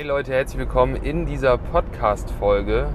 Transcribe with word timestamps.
Hey 0.00 0.08
Leute, 0.08 0.32
herzlich 0.32 0.58
willkommen 0.58 0.96
in 0.96 1.26
dieser 1.26 1.58
Podcast-Folge. 1.58 2.88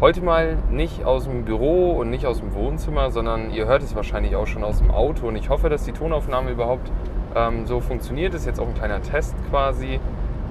Heute 0.00 0.22
mal 0.22 0.58
nicht 0.72 1.04
aus 1.04 1.22
dem 1.22 1.44
Büro 1.44 1.92
und 1.92 2.10
nicht 2.10 2.26
aus 2.26 2.40
dem 2.40 2.52
Wohnzimmer, 2.52 3.12
sondern 3.12 3.52
ihr 3.52 3.66
hört 3.66 3.84
es 3.84 3.94
wahrscheinlich 3.94 4.34
auch 4.34 4.48
schon 4.48 4.64
aus 4.64 4.78
dem 4.78 4.90
Auto. 4.90 5.28
Und 5.28 5.36
ich 5.36 5.50
hoffe, 5.50 5.68
dass 5.68 5.84
die 5.84 5.92
Tonaufnahme 5.92 6.50
überhaupt 6.50 6.90
ähm, 7.36 7.64
so 7.68 7.78
funktioniert. 7.78 8.34
Ist 8.34 8.44
jetzt 8.44 8.58
auch 8.58 8.66
ein 8.66 8.74
kleiner 8.74 9.00
Test 9.02 9.36
quasi. 9.50 10.00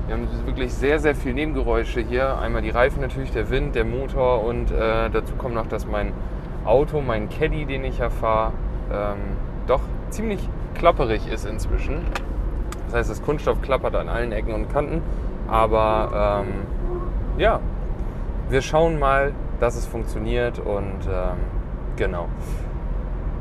Wir 0.08 0.16
haben 0.16 0.30
wirklich 0.46 0.74
sehr, 0.74 0.98
sehr 1.00 1.14
viel 1.14 1.34
Nebengeräusche 1.34 2.00
hier. 2.00 2.40
Einmal 2.40 2.62
die 2.62 2.70
Reifen 2.70 3.02
natürlich, 3.02 3.32
der 3.32 3.50
Wind, 3.50 3.76
der 3.76 3.84
Motor 3.84 4.46
und 4.46 4.72
äh, 4.72 5.10
dazu 5.10 5.36
kommt 5.36 5.56
noch, 5.56 5.68
dass 5.68 5.86
mein 5.86 6.14
Auto, 6.64 7.02
mein 7.02 7.28
Caddy, 7.28 7.66
den 7.66 7.84
ich 7.84 7.98
ja 7.98 8.10
fahre, 8.10 8.54
ähm, 8.94 9.18
doch 9.68 9.82
ziemlich 10.10 10.40
klapperig 10.74 11.28
ist 11.30 11.46
inzwischen. 11.46 12.06
Das 12.86 12.94
heißt, 12.94 13.10
das 13.10 13.22
Kunststoff 13.22 13.62
klappert 13.62 13.96
an 13.96 14.08
allen 14.08 14.32
Ecken 14.32 14.54
und 14.54 14.72
Kanten. 14.72 15.02
Aber 15.52 16.44
ähm, 16.46 16.54
ja, 17.38 17.60
wir 18.50 18.62
schauen 18.62 18.98
mal, 19.00 19.34
dass 19.60 19.76
es 19.76 19.86
funktioniert 19.86 20.60
und 20.60 21.06
ähm, 21.08 21.38
genau. 21.98 22.30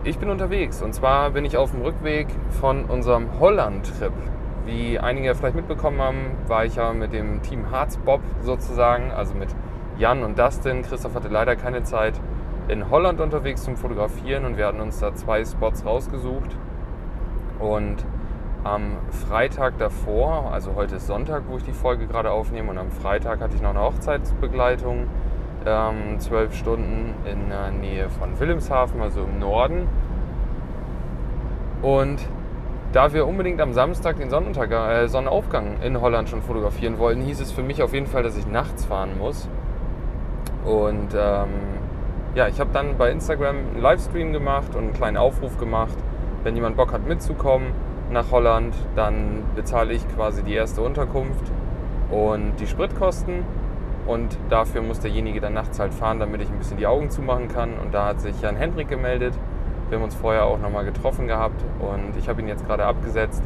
Ich 0.03 0.19
bin 0.19 0.29
unterwegs 0.29 0.83
und 0.83 0.93
zwar 0.93 1.31
bin 1.31 1.45
ich 1.45 1.57
auf 1.57 1.71
dem 1.71 1.83
Rückweg 1.83 2.27
von 2.61 2.87
unserem 2.87 3.39
Holland-Trip. 3.39 4.13
Wie 4.67 4.99
einige 4.99 5.35
vielleicht 5.37 5.55
mitbekommen 5.55 6.01
haben, 6.01 6.37
war 6.49 6.65
ich 6.65 6.75
ja 6.75 6.93
mit 6.93 7.13
dem 7.13 7.43
Team 7.43 7.71
Harzbob 7.71 8.21
sozusagen, 8.43 9.13
also 9.13 9.35
mit 9.35 9.49
Jan 9.97 10.25
und 10.25 10.37
Dustin. 10.37 10.83
Christoph 10.83 11.15
hatte 11.15 11.29
leider 11.29 11.55
keine 11.55 11.85
Zeit 11.85 12.21
in 12.67 12.91
Holland 12.91 13.21
unterwegs 13.21 13.63
zum 13.63 13.77
Fotografieren 13.77 14.45
und 14.45 14.57
wir 14.57 14.67
hatten 14.67 14.81
uns 14.81 14.99
da 14.99 15.15
zwei 15.15 15.45
Spots 15.45 15.87
rausgesucht. 15.87 16.57
Und 17.61 18.05
am 18.65 18.99
Freitag 19.11 19.79
davor, 19.79 20.51
also 20.53 20.75
heute 20.75 20.97
ist 20.97 21.07
Sonntag, 21.07 21.45
wo 21.49 21.57
ich 21.57 21.65
die 21.65 21.73
Folge 21.73 22.07
gerade 22.07 22.31
aufnehme, 22.31 22.71
und 22.71 22.79
am 22.79 22.91
Freitag 22.91 23.41
hatte 23.41 23.55
ich 23.55 23.63
noch 23.63 23.71
eine 23.71 23.81
Hochzeitsbegleitung, 23.81 25.07
ähm, 25.67 26.19
zwölf 26.19 26.55
Stunden 26.55 27.15
in 27.25 27.49
der 27.49 27.71
Nähe 27.71 28.09
von 28.11 28.39
Wilhelmshaven, 28.39 29.01
also 29.01 29.23
im 29.23 29.39
Norden. 29.39 29.89
Und 31.83 32.19
da 32.93 33.13
wir 33.13 33.27
unbedingt 33.27 33.61
am 33.61 33.73
Samstag 33.73 34.17
den 34.17 34.31
Sonnenuntergang, 34.31 34.91
äh, 34.91 35.09
Sonnenaufgang 35.09 35.81
in 35.83 36.01
Holland 36.01 36.29
schon 36.29 36.43
fotografieren 36.43 36.99
wollten, 36.99 37.23
hieß 37.23 37.41
es 37.41 37.53
für 37.53 37.63
mich 37.63 37.83
auf 37.83 37.95
jeden 37.95 38.07
Fall, 38.07 38.23
dass 38.23 38.37
ich 38.37 38.47
nachts 38.47 38.85
fahren 38.85 39.17
muss. 39.19 39.49
Und 40.65 41.15
ähm, 41.15 41.49
ja, 42.35 42.49
ich 42.49 42.61
habe 42.61 42.71
dann 42.73 42.99
bei 42.99 43.11
Instagram 43.11 43.57
einen 43.57 43.81
Livestream 43.81 44.33
gemacht 44.33 44.75
und 44.75 44.83
einen 44.83 44.93
kleinen 44.93 45.17
Aufruf 45.17 45.57
gemacht, 45.59 45.97
wenn 46.43 46.55
jemand 46.55 46.77
Bock 46.77 46.93
hat 46.93 47.07
mitzukommen 47.07 47.73
nach 48.11 48.31
Holland, 48.31 48.75
dann 48.97 49.45
bezahle 49.55 49.93
ich 49.93 50.07
quasi 50.15 50.43
die 50.43 50.55
erste 50.55 50.83
Unterkunft 50.83 51.51
und 52.11 52.55
die 52.61 52.67
Spritkosten. 52.67 53.45
Und 54.07 54.37
dafür 54.49 54.83
muss 54.83 55.01
derjenige 55.01 55.41
dann 55.41 55.55
nachts 55.55 55.79
halt 55.79 55.95
fahren, 55.95 56.19
damit 56.19 56.41
ich 56.41 56.49
ein 56.49 56.59
bisschen 56.59 56.79
die 56.79 56.87
Augen 56.87 57.11
zumachen 57.11 57.49
kann. 57.49 57.79
Und 57.79 57.95
da 57.95 58.07
hat 58.07 58.21
sich 58.21 58.41
Jan 58.41 58.57
Hendrik 58.57 58.89
gemeldet. 58.89 59.35
Wir 59.89 59.99
haben 59.99 60.05
uns 60.05 60.15
vorher 60.15 60.47
auch 60.47 60.59
nochmal 60.59 60.85
getroffen 60.85 61.27
gehabt 61.27 61.65
und 61.81 62.17
ich 62.17 62.29
habe 62.29 62.41
ihn 62.41 62.49
jetzt 62.49 62.67
gerade 62.67 62.85
abgesetzt. 62.85 63.43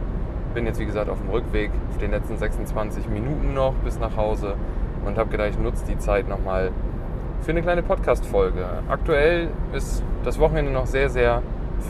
Bin 0.54 0.66
jetzt 0.66 0.78
wie 0.78 0.86
gesagt 0.86 1.08
auf 1.08 1.18
dem 1.18 1.30
Rückweg, 1.30 1.70
auf 1.90 1.98
den 1.98 2.10
letzten 2.10 2.36
26 2.36 3.08
Minuten 3.08 3.54
noch 3.54 3.74
bis 3.84 3.98
nach 3.98 4.16
Hause 4.16 4.54
und 5.04 5.18
habe 5.18 5.30
gedacht, 5.30 5.50
ich 5.50 5.58
nutze 5.58 5.84
die 5.86 5.98
Zeit 5.98 6.28
nochmal 6.28 6.70
für 7.40 7.50
eine 7.50 7.62
kleine 7.62 7.82
Podcast-Folge. 7.82 8.64
Aktuell 8.88 9.48
ist 9.72 10.02
das 10.22 10.38
Wochenende 10.38 10.70
noch 10.70 10.86
sehr, 10.86 11.10
sehr 11.10 11.42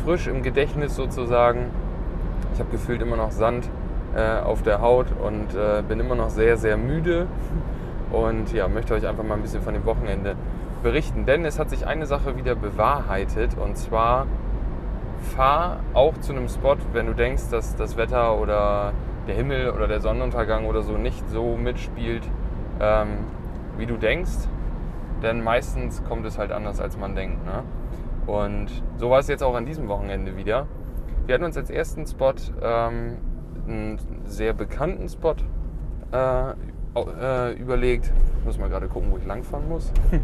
frisch 0.05 0.27
im 0.27 0.43
Gedächtnis 0.43 0.97
sozusagen. 0.97 1.67
Ich 2.55 2.61
habe 2.61 2.71
gefühlt 2.71 3.03
immer 3.03 3.17
noch 3.17 3.33
Sand 3.33 3.69
äh, 4.15 4.39
auf 4.39 4.63
der 4.63 4.81
Haut 4.81 5.09
und 5.21 5.55
äh, 5.55 5.83
bin 5.87 5.99
immer 5.99 6.15
noch 6.15 6.31
sehr, 6.31 6.57
sehr 6.57 6.77
müde. 6.77 7.27
Und 8.13 8.53
ja, 8.53 8.69
möchte 8.69 8.95
euch 8.95 9.07
einfach 9.07 9.25
mal 9.25 9.35
ein 9.35 9.43
bisschen 9.43 9.61
von 9.61 9.75
dem 9.75 9.85
Wochenende 9.85 10.37
berichten. 10.85 11.27
Denn 11.27 11.45
es 11.45 11.59
hat 11.59 11.69
sich 11.69 11.85
eine 11.85 12.07
Sache 12.07 12.37
wieder 12.37 12.55
bewahrheitet 12.55 13.59
und 13.59 13.77
zwar 13.77 14.27
fahr 15.35 15.81
auch 15.95 16.17
zu 16.19 16.33
einem 16.33 16.49
Spot, 16.49 16.77
wenn 16.93 17.07
du 17.07 17.15
denkst, 17.15 17.51
dass 17.51 17.75
das 17.75 17.97
Wetter 17.97 18.39
oder 18.39 18.93
der 19.27 19.35
Himmel 19.35 19.71
oder 19.71 19.89
der 19.89 20.01
Sonnenuntergang 20.01 20.67
oder 20.67 20.83
so 20.83 20.93
nicht 20.93 21.29
so 21.31 21.57
mitspielt, 21.57 22.23
ähm, 22.79 23.09
wie 23.79 23.87
du 23.87 23.97
denkst. 23.97 24.49
Denn 25.23 25.43
meistens 25.43 26.05
kommt 26.05 26.25
es 26.27 26.39
halt 26.39 26.53
anders, 26.53 26.81
als 26.81 26.97
man 26.97 27.17
denkt. 27.17 27.45
Ne? 27.45 27.65
Und 28.27 28.69
so 28.97 29.11
war 29.11 29.19
es 29.19 29.27
jetzt 29.27 29.43
auch 29.43 29.55
an 29.57 29.67
diesem 29.67 29.89
Wochenende 29.89 30.37
wieder. 30.37 30.67
Wir 31.27 31.35
hatten 31.35 31.45
uns 31.45 31.57
als 31.57 31.71
ersten 31.71 32.07
Spot 32.07 32.35
ähm, 32.63 33.17
einen 33.67 33.99
sehr 34.27 34.53
bekannten 34.53 35.09
Spot 35.09 35.35
äh, 36.13 36.51
äh, 36.95 37.55
überlegt. 37.55 38.13
Ich 38.41 38.45
muss 38.45 38.59
mal 38.59 38.69
gerade 38.69 38.89
gucken, 38.89 39.11
wo 39.11 39.17
ich 39.17 39.25
langfahren 39.25 39.69
muss. 39.69 39.91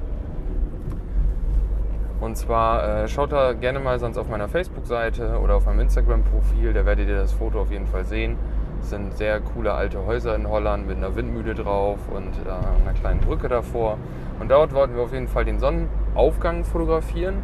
Und 2.21 2.37
zwar 2.37 3.05
äh, 3.05 3.09
schaut 3.09 3.33
da 3.33 3.55
gerne 3.55 3.81
mal 3.81 3.99
sonst 3.99 4.19
auf 4.19 4.29
meiner 4.29 4.47
Facebook-Seite 4.47 5.41
oder 5.43 5.57
auf 5.57 5.65
meinem 5.65 5.81
Instagram-Profil, 5.81 6.75
da 6.75 6.85
werdet 6.85 7.09
ihr 7.09 7.17
das 7.17 7.33
Foto 7.33 7.63
auf 7.63 7.71
jeden 7.71 7.87
Fall 7.87 8.05
sehen. 8.05 8.37
Es 8.83 8.91
sind 8.91 9.17
sehr 9.17 9.41
coole 9.41 9.73
alte 9.73 10.05
Häuser 10.05 10.35
in 10.35 10.47
Holland 10.47 10.87
mit 10.87 10.99
einer 10.99 11.17
Windmühle 11.17 11.55
drauf 11.55 11.99
und 12.15 12.33
äh, 12.47 12.51
einer 12.83 12.93
kleinen 12.93 13.21
Brücke 13.21 13.49
davor. 13.49 13.97
Und 14.39 14.51
dort 14.51 14.75
wollten 14.75 14.97
wir 14.97 15.03
auf 15.03 15.15
jeden 15.15 15.29
Fall 15.29 15.47
den 15.47 15.59
Sonnenaufgang 15.59 16.65
fotografieren. 16.65 17.37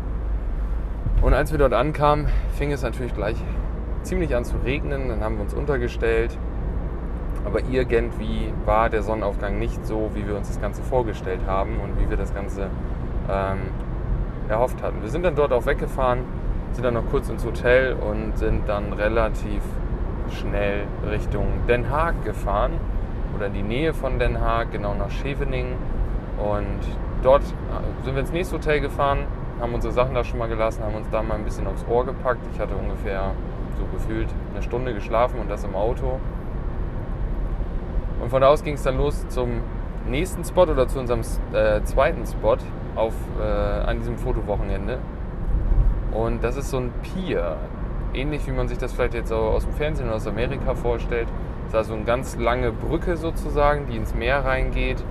Und 1.22 1.34
als 1.34 1.50
wir 1.50 1.59
dort 1.59 1.72
ankamen, 1.72 2.28
fing 2.56 2.72
es 2.72 2.83
natürlich 2.83 3.15
gleich 3.15 3.37
ziemlich 4.03 4.34
an 4.34 4.44
zu 4.44 4.56
regnen. 4.65 5.09
Dann 5.09 5.21
haben 5.21 5.37
wir 5.37 5.43
uns 5.43 5.55
untergestellt. 5.55 6.37
Aber 7.44 7.61
irgendwie 7.71 8.53
war 8.65 8.91
der 8.91 9.03
Sonnenaufgang 9.03 9.59
nicht 9.59 9.84
so, 9.87 10.11
wie 10.15 10.27
wir 10.27 10.37
uns 10.37 10.49
das 10.49 10.61
Ganze 10.61 10.83
vorgestellt 10.83 11.41
haben 11.47 11.78
und 11.81 12.00
wie 12.00 12.11
wir 12.11 12.17
das 12.17 12.34
Ganze 12.34 12.69
ähm, 13.31 13.59
erhofft 14.49 14.83
hatten. 14.83 15.03
Wir 15.03 15.11
sind 15.11 15.25
dann 15.25 15.37
dort 15.37 15.53
auch 15.53 15.65
weggefahren, 15.67 16.21
sind 16.72 16.84
dann 16.84 16.94
noch 16.94 17.09
kurz 17.11 17.28
ins 17.28 17.44
Hotel 17.44 17.94
und 17.94 18.37
sind 18.37 18.69
dann 18.69 18.93
relativ 18.93 19.62
schnell 20.31 20.84
Richtung 21.09 21.47
Den 21.69 21.88
Haag 21.91 22.25
gefahren 22.25 22.73
oder 23.37 23.47
in 23.47 23.55
die 23.55 23.62
Nähe 23.62 23.94
von 23.94 24.19
Den 24.19 24.41
Haag, 24.41 24.73
genau 24.73 24.94
nach 24.94 25.11
Scheveningen. 25.11 25.75
Und 26.38 26.81
dort 27.23 27.43
äh, 27.43 28.05
sind 28.05 28.15
wir 28.15 28.21
ins 28.21 28.33
nächste 28.33 28.56
Hotel 28.56 28.81
gefahren, 28.81 29.21
haben 29.61 29.75
unsere 29.75 29.93
Sachen 29.93 30.15
da 30.15 30.25
schon 30.25 30.39
mal 30.39 30.49
gelassen, 30.49 30.83
haben 30.83 30.94
uns 30.94 31.09
da 31.11 31.22
mal 31.22 31.34
ein 31.34 31.44
bisschen 31.44 31.67
aufs 31.67 31.84
Ohr 31.89 32.05
gepackt. 32.05 32.41
Ich 32.53 32.61
hatte 32.61 32.75
ungefähr 32.75 33.33
so 33.78 33.84
gefühlt 33.93 34.28
eine 34.53 34.62
Stunde 34.62 34.94
geschlafen 34.94 35.41
und 35.41 35.50
das 35.50 35.65
im 35.65 35.75
Auto. 35.75 36.19
Und 38.21 38.31
von 38.31 38.41
da 38.41 38.49
aus 38.49 38.62
ging 38.62 38.75
es 38.75 38.83
dann 38.83 38.97
los 38.97 39.27
zum 39.28 39.61
nächsten 40.06 40.44
Spot 40.44 40.62
oder 40.62 40.89
zu 40.89 40.99
unserem 40.99 41.21
äh, 41.53 41.83
zweiten 41.83 42.25
Spot 42.27 42.56
auf, 42.94 43.15
äh, 43.41 43.43
an 43.43 43.99
diesem 43.99 44.17
Fotowochenende. 44.17 44.99
Und 46.12 46.43
das 46.43 46.56
ist 46.56 46.71
so 46.71 46.78
ein 46.78 46.93
Pier. 47.03 47.56
Ähnlich 48.15 48.47
wie 48.47 48.53
man 48.53 48.69
sich 48.69 48.78
das 48.78 48.93
vielleicht 48.93 49.15
jetzt 49.15 49.33
aus 49.33 49.65
dem 49.65 49.75
Fernsehen 49.75 50.06
oder 50.06 50.17
aus 50.17 50.27
Amerika 50.27 50.75
vorstellt. 50.75 51.28
Das 51.65 51.73
ist 51.73 51.77
also 51.77 51.94
eine 51.94 52.05
ganz 52.05 52.37
lange 52.37 52.73
Brücke 52.73 53.17
sozusagen, 53.17 53.87
die 53.87 53.97
ins 53.97 54.15
Meer 54.15 54.44
reingeht 54.44 55.03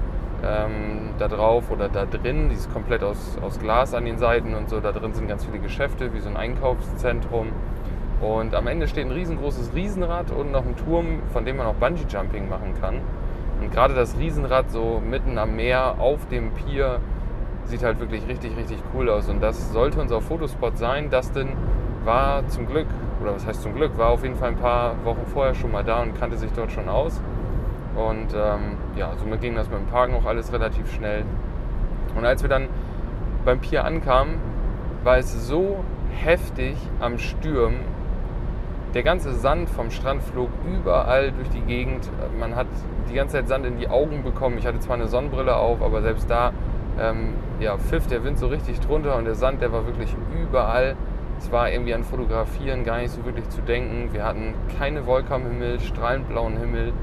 ähm, 0.45 1.11
da 1.17 1.27
drauf 1.27 1.71
oder 1.71 1.89
da 1.89 2.05
drin. 2.05 2.49
Die 2.49 2.55
ist 2.55 2.71
komplett 2.71 3.03
aus, 3.03 3.37
aus 3.41 3.59
Glas 3.59 3.93
an 3.93 4.05
den 4.05 4.17
Seiten 4.17 4.53
und 4.53 4.69
so. 4.69 4.79
Da 4.79 4.91
drin 4.91 5.13
sind 5.13 5.27
ganz 5.27 5.45
viele 5.45 5.59
Geschäfte, 5.59 6.13
wie 6.13 6.19
so 6.19 6.29
ein 6.29 6.37
Einkaufszentrum. 6.37 7.49
Und 8.21 8.55
am 8.55 8.67
Ende 8.67 8.87
steht 8.87 9.05
ein 9.05 9.11
riesengroßes 9.11 9.71
Riesenrad 9.75 10.31
und 10.31 10.51
noch 10.51 10.65
ein 10.65 10.75
Turm, 10.75 11.21
von 11.33 11.45
dem 11.45 11.57
man 11.57 11.67
auch 11.67 11.75
Bungee-Jumping 11.75 12.47
machen 12.47 12.73
kann. 12.79 13.01
Und 13.61 13.71
gerade 13.71 13.93
das 13.93 14.17
Riesenrad 14.17 14.69
so 14.69 15.01
mitten 15.05 15.37
am 15.37 15.55
Meer 15.55 15.95
auf 15.99 16.27
dem 16.27 16.51
Pier 16.51 16.99
sieht 17.65 17.83
halt 17.83 17.99
wirklich 17.99 18.27
richtig, 18.27 18.55
richtig 18.57 18.77
cool 18.93 19.09
aus. 19.09 19.27
Und 19.27 19.41
das 19.41 19.71
sollte 19.73 19.99
unser 19.99 20.21
Fotospot 20.21 20.77
sein. 20.77 21.09
Dustin 21.09 21.49
war 22.03 22.47
zum 22.47 22.67
Glück, 22.67 22.87
oder 23.21 23.33
was 23.33 23.45
heißt 23.45 23.61
zum 23.61 23.75
Glück, 23.75 23.97
war 23.97 24.09
auf 24.09 24.23
jeden 24.23 24.35
Fall 24.35 24.49
ein 24.49 24.57
paar 24.57 24.95
Wochen 25.03 25.25
vorher 25.25 25.55
schon 25.55 25.71
mal 25.71 25.83
da 25.83 26.01
und 26.01 26.17
kannte 26.17 26.37
sich 26.37 26.51
dort 26.53 26.71
schon 26.71 26.87
aus. 26.87 27.19
Und 27.95 28.33
ähm, 28.33 28.77
ja, 28.95 29.13
somit 29.17 29.41
ging 29.41 29.55
das 29.55 29.69
mit 29.69 29.79
dem 29.79 29.87
Parken 29.87 30.15
auch 30.15 30.25
alles 30.25 30.51
relativ 30.51 30.91
schnell. 30.93 31.23
Und 32.15 32.25
als 32.25 32.41
wir 32.41 32.49
dann 32.49 32.67
beim 33.45 33.59
Pier 33.59 33.85
ankamen, 33.85 34.35
war 35.03 35.17
es 35.17 35.47
so 35.47 35.83
heftig 36.11 36.75
am 36.99 37.17
Stürmen. 37.17 37.79
Der 38.93 39.03
ganze 39.03 39.33
Sand 39.33 39.69
vom 39.69 39.91
Strand 39.91 40.23
flog 40.23 40.49
überall 40.65 41.31
durch 41.31 41.49
die 41.49 41.61
Gegend. 41.61 42.09
Man 42.39 42.55
hat 42.55 42.67
die 43.09 43.13
ganze 43.13 43.37
Zeit 43.37 43.47
Sand 43.47 43.65
in 43.65 43.77
die 43.77 43.89
Augen 43.89 44.23
bekommen. 44.23 44.57
Ich 44.57 44.65
hatte 44.65 44.79
zwar 44.79 44.95
eine 44.95 45.07
Sonnenbrille 45.07 45.55
auf, 45.55 45.81
aber 45.81 46.01
selbst 46.01 46.29
da 46.29 46.53
ähm, 46.99 47.33
ja, 47.59 47.77
pfiff 47.77 48.07
der 48.07 48.23
Wind 48.23 48.39
so 48.39 48.47
richtig 48.47 48.79
drunter 48.79 49.17
und 49.17 49.25
der 49.25 49.35
Sand, 49.35 49.61
der 49.61 49.71
war 49.71 49.85
wirklich 49.85 50.15
überall. 50.33 50.95
Es 51.37 51.51
war 51.51 51.69
irgendwie 51.69 51.93
an 51.93 52.03
Fotografieren 52.03 52.85
gar 52.85 52.99
nicht 52.99 53.11
so 53.11 53.25
wirklich 53.25 53.49
zu 53.49 53.61
denken. 53.61 54.13
Wir 54.13 54.23
hatten 54.23 54.53
keine 54.79 55.05
Wolke 55.05 55.33
am 55.33 55.43
Himmel, 55.43 55.79
strahlend 55.81 56.29
blauen 56.29 56.57
Himmel 56.57 56.93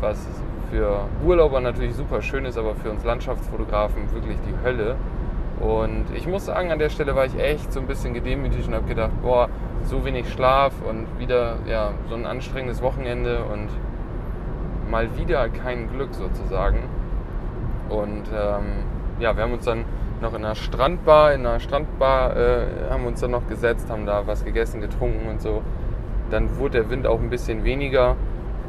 was 0.00 0.26
für 0.70 1.00
Urlauber 1.24 1.60
natürlich 1.60 1.94
super 1.94 2.22
schön 2.22 2.44
ist, 2.44 2.56
aber 2.56 2.74
für 2.74 2.90
uns 2.90 3.04
Landschaftsfotografen 3.04 4.12
wirklich 4.12 4.38
die 4.46 4.64
Hölle. 4.64 4.96
Und 5.60 6.06
ich 6.14 6.26
muss 6.26 6.46
sagen, 6.46 6.70
an 6.70 6.78
der 6.78 6.88
Stelle 6.88 7.14
war 7.14 7.26
ich 7.26 7.38
echt 7.38 7.72
so 7.72 7.80
ein 7.80 7.86
bisschen 7.86 8.14
gedemütigt 8.14 8.68
und 8.68 8.74
habe 8.74 8.86
gedacht, 8.86 9.10
boah, 9.22 9.48
so 9.84 10.04
wenig 10.04 10.30
Schlaf 10.30 10.72
und 10.88 11.06
wieder 11.18 11.56
ja, 11.66 11.92
so 12.08 12.14
ein 12.14 12.24
anstrengendes 12.24 12.80
Wochenende 12.82 13.44
und 13.44 13.68
mal 14.90 15.16
wieder 15.18 15.48
kein 15.48 15.90
Glück 15.90 16.14
sozusagen. 16.14 16.78
Und 17.88 18.24
ähm, 18.34 18.64
ja, 19.18 19.36
wir 19.36 19.42
haben 19.42 19.52
uns 19.52 19.64
dann 19.64 19.84
noch 20.22 20.34
in 20.34 20.44
einer 20.44 20.54
Strandbar, 20.54 21.34
in 21.34 21.46
einer 21.46 21.60
Strandbar 21.60 22.36
äh, 22.36 22.66
haben 22.90 23.06
uns 23.06 23.20
dann 23.20 23.30
noch 23.30 23.46
gesetzt, 23.48 23.90
haben 23.90 24.06
da 24.06 24.26
was 24.26 24.44
gegessen, 24.44 24.80
getrunken 24.80 25.28
und 25.28 25.40
so. 25.40 25.62
Dann 26.30 26.58
wurde 26.58 26.82
der 26.82 26.90
Wind 26.90 27.06
auch 27.06 27.20
ein 27.20 27.30
bisschen 27.30 27.64
weniger. 27.64 28.16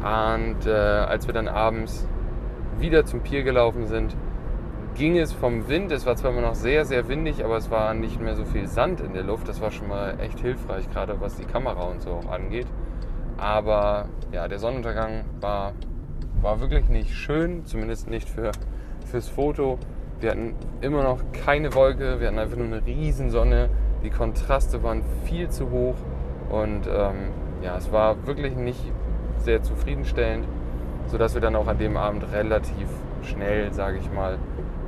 Und 0.03 0.65
äh, 0.65 0.71
als 0.71 1.27
wir 1.27 1.33
dann 1.33 1.47
abends 1.47 2.07
wieder 2.79 3.05
zum 3.05 3.21
Pier 3.21 3.43
gelaufen 3.43 3.85
sind, 3.85 4.15
ging 4.95 5.17
es 5.17 5.31
vom 5.31 5.67
Wind. 5.67 5.91
Es 5.91 6.05
war 6.05 6.15
zwar 6.15 6.31
immer 6.31 6.41
noch 6.41 6.55
sehr, 6.55 6.85
sehr 6.85 7.07
windig, 7.07 7.45
aber 7.45 7.57
es 7.57 7.69
war 7.69 7.93
nicht 7.93 8.19
mehr 8.19 8.35
so 8.35 8.43
viel 8.43 8.67
Sand 8.67 9.01
in 9.01 9.13
der 9.13 9.23
Luft. 9.23 9.47
Das 9.47 9.61
war 9.61 9.71
schon 9.71 9.87
mal 9.87 10.19
echt 10.19 10.39
hilfreich, 10.39 10.89
gerade 10.91 11.21
was 11.21 11.35
die 11.35 11.45
Kamera 11.45 11.83
und 11.83 12.01
so 12.01 12.11
auch 12.11 12.29
angeht. 12.29 12.67
Aber 13.37 14.09
ja, 14.31 14.47
der 14.47 14.59
Sonnenuntergang 14.59 15.25
war, 15.39 15.73
war 16.41 16.59
wirklich 16.59 16.89
nicht 16.89 17.13
schön, 17.13 17.65
zumindest 17.65 18.09
nicht 18.09 18.29
für, 18.29 18.51
fürs 19.05 19.29
Foto. 19.29 19.77
Wir 20.19 20.31
hatten 20.31 20.55
immer 20.81 21.03
noch 21.03 21.19
keine 21.31 21.73
Wolke, 21.73 22.19
wir 22.19 22.27
hatten 22.27 22.39
einfach 22.39 22.57
nur 22.57 22.67
eine 22.67 22.85
Riesensonne. 22.85 23.69
Die 24.03 24.09
Kontraste 24.09 24.83
waren 24.83 25.03
viel 25.25 25.49
zu 25.49 25.69
hoch 25.71 25.95
und 26.49 26.87
ähm, 26.87 27.29
ja, 27.63 27.77
es 27.77 27.91
war 27.91 28.27
wirklich 28.27 28.55
nicht 28.55 28.91
sehr 29.43 29.61
zufriedenstellend, 29.61 30.45
sodass 31.07 31.33
wir 31.33 31.41
dann 31.41 31.55
auch 31.55 31.67
an 31.67 31.77
dem 31.77 31.97
Abend 31.97 32.25
relativ 32.31 32.87
schnell, 33.23 33.73
sage 33.73 33.97
ich 33.97 34.11
mal, 34.11 34.37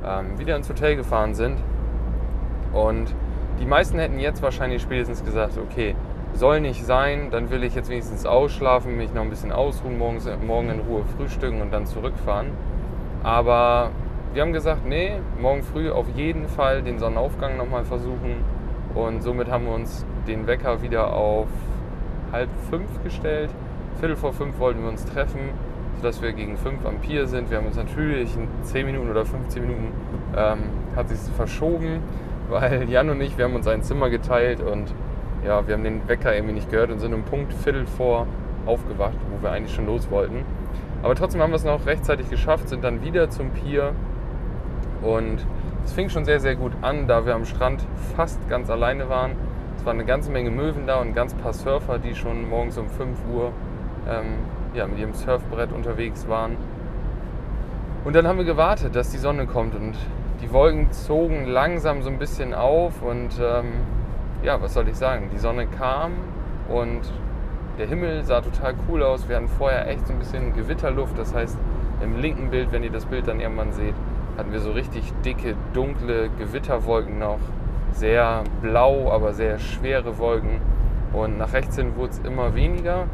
ähm, 0.04 0.38
wieder 0.38 0.56
ins 0.56 0.68
Hotel 0.68 0.96
gefahren 0.96 1.34
sind. 1.34 1.58
Und 2.72 3.14
die 3.60 3.66
meisten 3.66 3.98
hätten 3.98 4.18
jetzt 4.18 4.42
wahrscheinlich 4.42 4.82
spätestens 4.82 5.24
gesagt, 5.24 5.58
okay, 5.58 5.94
soll 6.32 6.60
nicht 6.60 6.84
sein, 6.84 7.30
dann 7.30 7.50
will 7.50 7.62
ich 7.62 7.74
jetzt 7.74 7.88
wenigstens 7.88 8.26
ausschlafen, 8.26 8.96
mich 8.96 9.14
noch 9.14 9.22
ein 9.22 9.30
bisschen 9.30 9.52
ausruhen, 9.52 9.98
morgens, 9.98 10.28
morgen 10.44 10.70
in 10.70 10.80
Ruhe 10.80 11.04
frühstücken 11.16 11.62
und 11.62 11.72
dann 11.72 11.86
zurückfahren. 11.86 12.48
Aber 13.22 13.90
wir 14.32 14.42
haben 14.42 14.52
gesagt, 14.52 14.84
nee, 14.84 15.12
morgen 15.40 15.62
früh 15.62 15.90
auf 15.90 16.06
jeden 16.16 16.48
Fall 16.48 16.82
den 16.82 16.98
Sonnenaufgang 16.98 17.56
nochmal 17.56 17.84
versuchen. 17.84 18.44
Und 18.94 19.22
somit 19.22 19.48
haben 19.48 19.66
wir 19.66 19.74
uns 19.74 20.04
den 20.26 20.46
Wecker 20.46 20.82
wieder 20.82 21.12
auf 21.12 21.46
halb 22.32 22.48
fünf 22.68 23.02
gestellt. 23.04 23.50
Viertel 24.04 24.16
vor 24.18 24.34
fünf 24.34 24.58
wollten 24.58 24.82
wir 24.82 24.90
uns 24.90 25.06
treffen, 25.06 25.48
sodass 25.96 26.20
wir 26.20 26.34
gegen 26.34 26.58
fünf 26.58 26.84
am 26.84 26.98
Pier 26.98 27.26
sind. 27.26 27.50
Wir 27.50 27.56
haben 27.56 27.64
uns 27.64 27.76
natürlich 27.76 28.36
in 28.36 28.48
10 28.60 28.84
Minuten 28.84 29.08
oder 29.08 29.24
15 29.24 29.62
Minuten 29.62 29.92
ähm, 30.36 30.58
hat 30.94 31.08
sich 31.08 31.18
verschoben, 31.34 32.00
weil 32.50 32.86
Jan 32.90 33.08
und 33.08 33.22
ich, 33.22 33.38
wir 33.38 33.46
haben 33.46 33.54
uns 33.54 33.66
ein 33.66 33.82
Zimmer 33.82 34.10
geteilt 34.10 34.60
und 34.60 34.92
ja, 35.42 35.66
wir 35.66 35.72
haben 35.72 35.84
den 35.84 36.06
Wecker 36.06 36.34
irgendwie 36.34 36.52
nicht 36.52 36.70
gehört 36.70 36.90
und 36.90 36.98
sind 36.98 37.14
um 37.14 37.22
Punkt 37.22 37.54
Viertel 37.54 37.86
vor 37.86 38.26
aufgewacht, 38.66 39.16
wo 39.30 39.42
wir 39.42 39.52
eigentlich 39.52 39.74
schon 39.74 39.86
los 39.86 40.10
wollten. 40.10 40.44
Aber 41.02 41.14
trotzdem 41.14 41.40
haben 41.40 41.52
wir 41.52 41.56
es 41.56 41.64
noch 41.64 41.86
rechtzeitig 41.86 42.28
geschafft, 42.28 42.68
sind 42.68 42.84
dann 42.84 43.02
wieder 43.02 43.30
zum 43.30 43.52
Pier 43.52 43.92
und 45.00 45.46
es 45.86 45.94
fing 45.94 46.10
schon 46.10 46.26
sehr, 46.26 46.40
sehr 46.40 46.56
gut 46.56 46.72
an, 46.82 47.08
da 47.08 47.24
wir 47.24 47.34
am 47.34 47.46
Strand 47.46 47.86
fast 48.14 48.50
ganz 48.50 48.68
alleine 48.68 49.08
waren. 49.08 49.30
Es 49.78 49.86
waren 49.86 49.96
eine 49.96 50.04
ganze 50.04 50.30
Menge 50.30 50.50
Möwen 50.50 50.86
da 50.86 51.00
und 51.00 51.14
ganz 51.14 51.32
paar 51.32 51.54
Surfer, 51.54 51.98
die 51.98 52.14
schon 52.14 52.50
morgens 52.50 52.76
um 52.76 52.90
5 52.90 53.18
Uhr 53.32 53.50
ähm, 54.08 54.36
ja, 54.74 54.86
mit 54.86 54.98
ihrem 54.98 55.14
Surfbrett 55.14 55.72
unterwegs 55.72 56.28
waren. 56.28 56.56
Und 58.04 58.14
dann 58.14 58.26
haben 58.26 58.38
wir 58.38 58.44
gewartet, 58.44 58.94
dass 58.96 59.10
die 59.10 59.18
Sonne 59.18 59.46
kommt 59.46 59.74
und 59.74 59.94
die 60.42 60.52
Wolken 60.52 60.92
zogen 60.92 61.46
langsam 61.46 62.02
so 62.02 62.10
ein 62.10 62.18
bisschen 62.18 62.52
auf 62.52 63.00
und 63.02 63.30
ähm, 63.40 63.72
ja, 64.42 64.60
was 64.60 64.74
soll 64.74 64.88
ich 64.88 64.96
sagen, 64.96 65.30
die 65.32 65.38
Sonne 65.38 65.66
kam 65.66 66.12
und 66.68 67.00
der 67.78 67.86
Himmel 67.86 68.22
sah 68.24 68.40
total 68.40 68.74
cool 68.88 69.02
aus. 69.02 69.28
Wir 69.28 69.36
hatten 69.36 69.48
vorher 69.48 69.88
echt 69.88 70.06
so 70.06 70.12
ein 70.12 70.18
bisschen 70.18 70.54
Gewitterluft, 70.54 71.18
das 71.18 71.34
heißt 71.34 71.56
im 72.02 72.20
linken 72.20 72.50
Bild, 72.50 72.72
wenn 72.72 72.82
ihr 72.82 72.90
das 72.90 73.06
Bild 73.06 73.26
dann 73.26 73.40
irgendwann 73.40 73.72
seht, 73.72 73.94
hatten 74.36 74.52
wir 74.52 74.60
so 74.60 74.72
richtig 74.72 75.12
dicke, 75.24 75.54
dunkle 75.72 76.28
Gewitterwolken 76.38 77.18
noch. 77.18 77.38
Sehr 77.92 78.42
blau, 78.60 79.10
aber 79.12 79.32
sehr 79.32 79.58
schwere 79.58 80.18
Wolken. 80.18 80.60
Und 81.12 81.38
nach 81.38 81.52
rechts 81.52 81.76
hin 81.76 81.96
wurde 81.96 82.10
es 82.10 82.18
immer 82.18 82.54
weniger, 82.54 83.06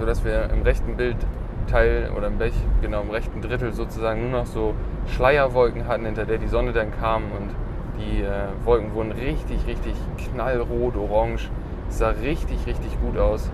sodass 0.00 0.24
wir 0.24 0.48
im 0.50 0.62
rechten 0.62 0.96
Bildteil 0.96 2.10
oder 2.16 2.28
im, 2.28 2.38
Bech, 2.38 2.54
genau, 2.80 3.02
im 3.02 3.10
rechten 3.10 3.42
Drittel 3.42 3.74
sozusagen 3.74 4.22
nur 4.22 4.40
noch 4.40 4.46
so 4.46 4.74
Schleierwolken 5.06 5.86
hatten, 5.86 6.06
hinter 6.06 6.24
der 6.24 6.38
die 6.38 6.48
Sonne 6.48 6.72
dann 6.72 6.90
kam 6.90 7.24
und 7.24 7.50
die 7.98 8.22
äh, 8.22 8.48
Wolken 8.64 8.94
wurden 8.94 9.12
richtig, 9.12 9.66
richtig 9.66 9.94
knallrot, 10.16 10.96
orange. 10.96 11.50
Es 11.90 11.98
sah 11.98 12.08
richtig, 12.08 12.66
richtig 12.66 12.98
gut 13.02 13.18
aus. 13.18 13.50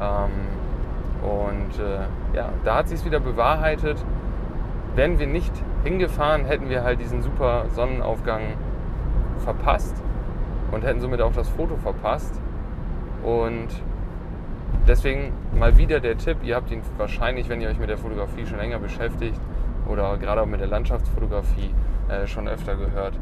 Ähm, 0.00 0.30
und 1.22 1.78
äh, 1.78 2.36
ja, 2.36 2.48
da 2.64 2.76
hat 2.76 2.88
sich 2.88 3.00
es 3.00 3.04
wieder 3.04 3.20
bewahrheitet. 3.20 4.02
Wären 4.94 5.18
wir 5.18 5.26
nicht 5.26 5.52
hingefahren, 5.84 6.46
hätten 6.46 6.70
wir 6.70 6.82
halt 6.82 7.00
diesen 7.00 7.20
super 7.20 7.66
Sonnenaufgang 7.74 8.54
verpasst 9.44 10.02
und 10.72 10.82
hätten 10.82 11.00
somit 11.00 11.20
auch 11.20 11.32
das 11.32 11.48
Foto 11.50 11.76
verpasst. 11.76 12.40
Und 13.22 13.68
deswegen 14.86 15.32
mal 15.54 15.76
wieder 15.78 16.00
der 16.00 16.16
Tipp, 16.16 16.38
ihr 16.42 16.56
habt 16.56 16.70
ihn 16.70 16.82
wahrscheinlich, 16.96 17.48
wenn 17.48 17.60
ihr 17.60 17.68
euch 17.68 17.78
mit 17.78 17.88
der 17.88 17.98
Fotografie 17.98 18.46
schon 18.46 18.58
länger 18.58 18.78
beschäftigt 18.78 19.40
oder 19.88 20.16
gerade 20.18 20.42
auch 20.42 20.46
mit 20.46 20.60
der 20.60 20.68
Landschaftsfotografie 20.68 21.74
äh, 22.08 22.26
schon 22.26 22.48
öfter 22.48 22.76
gehört. 22.76 23.18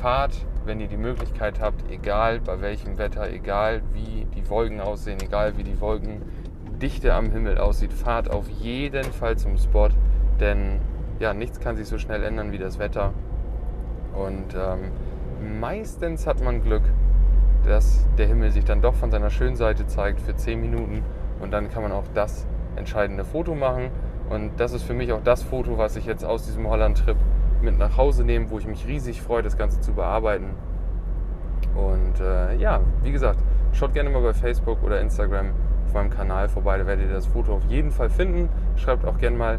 Fahrt, 0.00 0.46
wenn 0.64 0.80
ihr 0.80 0.88
die 0.88 0.96
Möglichkeit 0.96 1.60
habt, 1.60 1.90
egal 1.90 2.40
bei 2.40 2.60
welchem 2.60 2.98
Wetter, 2.98 3.30
egal 3.30 3.82
wie 3.92 4.26
die 4.34 4.48
Wolken 4.48 4.80
aussehen, 4.80 5.18
egal 5.20 5.56
wie 5.56 5.62
die 5.62 5.80
Wolkendichte 5.80 7.14
am 7.14 7.30
Himmel 7.30 7.58
aussieht, 7.58 7.92
fahrt 7.92 8.30
auf 8.30 8.48
jeden 8.48 9.12
Fall 9.12 9.36
zum 9.36 9.56
Spot, 9.58 9.90
denn 10.40 10.80
ja, 11.20 11.32
nichts 11.32 11.60
kann 11.60 11.76
sich 11.76 11.86
so 11.86 11.98
schnell 11.98 12.22
ändern 12.24 12.52
wie 12.52 12.58
das 12.58 12.78
Wetter. 12.78 13.12
Und 14.14 14.54
ähm, 14.54 15.60
meistens 15.60 16.26
hat 16.26 16.42
man 16.42 16.62
Glück, 16.62 16.82
dass 17.66 18.06
der 18.18 18.26
Himmel 18.26 18.50
sich 18.50 18.64
dann 18.64 18.80
doch 18.80 18.94
von 18.94 19.10
seiner 19.10 19.30
schönen 19.30 19.56
Seite 19.56 19.86
zeigt 19.86 20.20
für 20.20 20.34
10 20.34 20.60
Minuten 20.60 21.02
und 21.40 21.52
dann 21.52 21.70
kann 21.70 21.82
man 21.82 21.92
auch 21.92 22.04
das 22.14 22.46
entscheidende 22.76 23.24
Foto 23.24 23.54
machen. 23.54 23.90
Und 24.30 24.58
das 24.58 24.72
ist 24.72 24.82
für 24.82 24.94
mich 24.94 25.12
auch 25.12 25.22
das 25.22 25.42
Foto, 25.42 25.76
was 25.76 25.96
ich 25.96 26.06
jetzt 26.06 26.24
aus 26.24 26.46
diesem 26.46 26.68
Holland-Trip 26.68 27.16
mit 27.60 27.78
nach 27.78 27.96
Hause 27.96 28.24
nehme, 28.24 28.50
wo 28.50 28.58
ich 28.58 28.66
mich 28.66 28.86
riesig 28.86 29.20
freue, 29.20 29.42
das 29.42 29.56
Ganze 29.56 29.80
zu 29.80 29.92
bearbeiten. 29.92 30.50
Und 31.74 32.20
äh, 32.20 32.56
ja, 32.56 32.80
wie 33.02 33.12
gesagt, 33.12 33.40
schaut 33.72 33.92
gerne 33.92 34.10
mal 34.10 34.22
bei 34.22 34.32
Facebook 34.32 34.82
oder 34.82 35.00
Instagram 35.00 35.48
auf 35.86 35.94
meinem 35.94 36.10
Kanal 36.10 36.48
vorbei, 36.48 36.78
da 36.78 36.86
werdet 36.86 37.08
ihr 37.08 37.14
das 37.14 37.26
Foto 37.26 37.54
auf 37.54 37.64
jeden 37.68 37.90
Fall 37.90 38.10
finden. 38.10 38.48
Schreibt 38.76 39.04
auch 39.04 39.18
gerne 39.18 39.36
mal 39.36 39.58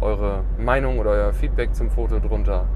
eure 0.00 0.42
Meinung 0.58 0.98
oder 0.98 1.10
euer 1.10 1.32
Feedback 1.32 1.74
zum 1.74 1.90
Foto 1.90 2.18
drunter. 2.18 2.66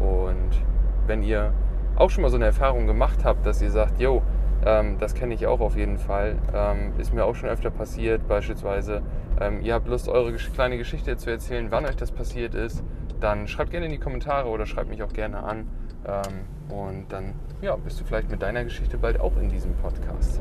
Und 0.00 0.62
wenn 1.06 1.22
ihr 1.22 1.52
auch 1.96 2.10
schon 2.10 2.22
mal 2.22 2.30
so 2.30 2.36
eine 2.36 2.46
Erfahrung 2.46 2.86
gemacht 2.86 3.24
habt, 3.24 3.46
dass 3.46 3.62
ihr 3.62 3.70
sagt, 3.70 4.00
yo, 4.00 4.22
ähm, 4.64 4.98
das 4.98 5.14
kenne 5.14 5.34
ich 5.34 5.46
auch 5.46 5.60
auf 5.60 5.76
jeden 5.76 5.98
Fall, 5.98 6.36
ähm, 6.54 6.92
ist 6.98 7.12
mir 7.12 7.24
auch 7.24 7.34
schon 7.34 7.48
öfter 7.48 7.70
passiert, 7.70 8.26
beispielsweise, 8.28 9.02
ähm, 9.40 9.60
ihr 9.62 9.74
habt 9.74 9.88
Lust, 9.88 10.08
eure 10.08 10.32
kleine 10.32 10.78
Geschichte 10.78 11.16
zu 11.16 11.30
erzählen, 11.30 11.66
wann 11.70 11.84
euch 11.84 11.96
das 11.96 12.12
passiert 12.12 12.54
ist, 12.54 12.82
dann 13.20 13.48
schreibt 13.48 13.70
gerne 13.70 13.86
in 13.86 13.92
die 13.92 13.98
Kommentare 13.98 14.48
oder 14.48 14.66
schreibt 14.66 14.90
mich 14.90 15.02
auch 15.02 15.12
gerne 15.12 15.42
an. 15.42 15.66
Ähm, 16.06 16.76
und 16.76 17.12
dann 17.12 17.34
ja, 17.62 17.76
bist 17.76 18.00
du 18.00 18.04
vielleicht 18.04 18.30
mit 18.30 18.42
deiner 18.42 18.64
Geschichte 18.64 18.98
bald 18.98 19.20
auch 19.20 19.36
in 19.36 19.48
diesem 19.48 19.74
Podcast. 19.74 20.40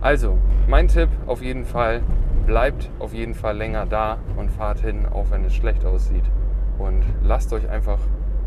Also, 0.00 0.38
mein 0.68 0.88
Tipp 0.88 1.08
auf 1.26 1.42
jeden 1.42 1.64
Fall, 1.64 2.02
bleibt 2.46 2.90
auf 2.98 3.12
jeden 3.12 3.34
Fall 3.34 3.56
länger 3.56 3.86
da 3.86 4.18
und 4.36 4.50
fahrt 4.50 4.80
hin, 4.80 5.06
auch 5.06 5.30
wenn 5.30 5.44
es 5.44 5.54
schlecht 5.54 5.84
aussieht. 5.84 6.24
Und 6.78 7.04
lasst 7.22 7.52
euch 7.52 7.68
einfach 7.68 7.98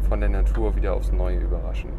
von 0.04 0.20
der 0.20 0.30
Natur 0.30 0.76
wieder 0.76 0.94
aufs 0.94 1.12
Neue 1.12 1.40
überraschen. 1.40 1.90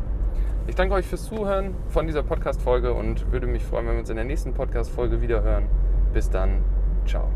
Ich 0.66 0.75
danke 0.75 0.94
euch 0.94 1.06
fürs 1.06 1.25
Zuhören 1.25 1.75
von 1.88 2.06
dieser 2.06 2.23
Podcast-Folge 2.23 2.94
und 2.94 3.30
würde 3.32 3.46
mich 3.46 3.62
freuen, 3.62 3.87
wenn 3.87 3.94
wir 3.94 4.00
uns 4.00 4.11
in 4.11 4.16
der 4.16 4.25
nächsten 4.25 4.54
Podcast-Folge 4.54 5.20
wieder 5.20 5.42
hören. 5.42 5.66
Bis 6.12 6.30
dann, 6.30 6.64
ciao. 7.06 7.28